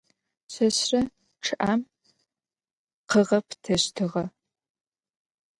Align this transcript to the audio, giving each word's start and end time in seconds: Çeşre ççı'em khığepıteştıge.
Çeşre 0.51 1.01
ççı'em 1.43 1.81
khığepıteştıge. 3.09 4.23